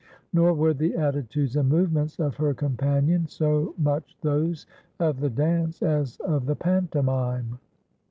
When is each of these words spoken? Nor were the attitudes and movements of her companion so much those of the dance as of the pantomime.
Nor 0.33 0.55
were 0.55 0.73
the 0.73 0.95
attitudes 0.95 1.55
and 1.55 1.69
movements 1.69 2.17
of 2.19 2.37
her 2.37 2.55
companion 2.55 3.27
so 3.27 3.75
much 3.77 4.17
those 4.21 4.65
of 4.99 5.19
the 5.19 5.29
dance 5.29 5.83
as 5.83 6.17
of 6.21 6.47
the 6.47 6.55
pantomime. 6.55 7.59